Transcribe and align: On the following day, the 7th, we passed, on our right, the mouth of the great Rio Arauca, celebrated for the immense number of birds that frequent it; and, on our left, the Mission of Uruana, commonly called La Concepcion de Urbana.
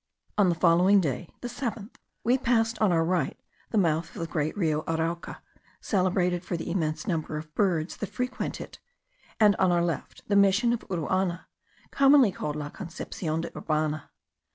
On 0.35 0.49
the 0.49 0.55
following 0.55 0.99
day, 0.99 1.29
the 1.41 1.47
7th, 1.47 1.93
we 2.23 2.35
passed, 2.35 2.79
on 2.79 2.91
our 2.91 3.05
right, 3.05 3.39
the 3.69 3.77
mouth 3.77 4.15
of 4.15 4.19
the 4.19 4.25
great 4.25 4.57
Rio 4.57 4.81
Arauca, 4.87 5.43
celebrated 5.79 6.43
for 6.43 6.57
the 6.57 6.71
immense 6.71 7.05
number 7.05 7.37
of 7.37 7.53
birds 7.53 7.97
that 7.97 8.07
frequent 8.09 8.59
it; 8.59 8.79
and, 9.39 9.55
on 9.57 9.71
our 9.71 9.83
left, 9.85 10.27
the 10.27 10.35
Mission 10.35 10.73
of 10.73 10.79
Uruana, 10.89 11.45
commonly 11.91 12.31
called 12.31 12.55
La 12.55 12.69
Concepcion 12.71 13.41
de 13.41 13.55
Urbana. 13.55 14.09